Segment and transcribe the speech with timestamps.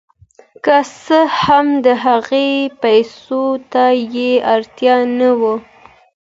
[0.65, 2.45] که څه هم د هغه
[2.83, 3.85] پیسو ته
[4.15, 5.55] یې اړتیا نه وه.